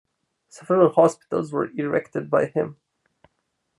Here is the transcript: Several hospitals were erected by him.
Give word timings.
Several 0.49 0.89
hospitals 0.91 1.51
were 1.53 1.69
erected 1.77 2.27
by 2.31 2.47
him. 2.47 2.77